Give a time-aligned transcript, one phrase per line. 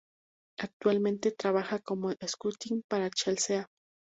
[0.57, 3.67] Actualmente trabaja como scouting para Chelsea.